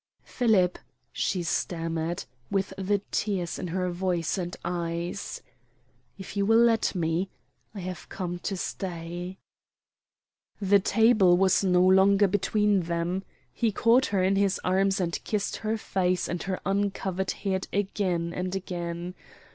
"Philip," 0.23 0.79
she 1.13 1.43
stammered, 1.43 2.25
with 2.49 2.73
the 2.75 3.03
tears 3.11 3.59
in 3.59 3.67
her 3.67 3.91
voice 3.91 4.35
and 4.35 4.57
eyes, 4.65 5.43
"if 6.17 6.35
you 6.35 6.43
will 6.43 6.57
let 6.57 6.95
me 6.95 7.29
I 7.75 7.81
have 7.81 8.09
come 8.09 8.39
to 8.39 8.57
stay." 8.57 9.37
The 10.59 10.79
table 10.79 11.37
was 11.37 11.63
no 11.63 11.83
longer 11.85 12.27
between 12.27 12.79
them. 12.79 13.23
He 13.53 13.71
caught 13.71 14.07
her 14.07 14.23
in 14.23 14.37
his 14.37 14.59
arms 14.63 14.99
and 14.99 15.23
kissed 15.23 15.57
her 15.57 15.77
face 15.77 16.27
and 16.27 16.41
her 16.49 16.59
uncovered 16.65 17.29
head 17.45 17.67
again 17.71 18.33
and 18.33 18.55
again. 18.55 19.13